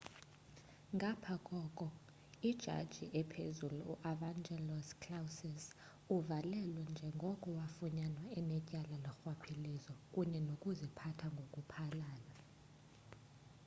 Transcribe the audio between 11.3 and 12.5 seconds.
ngoku phalala